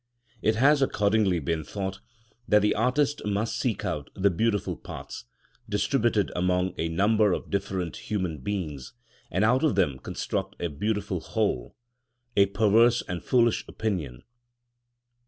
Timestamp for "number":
6.89-7.33